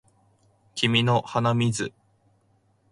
[0.73, 1.93] 君の鼻水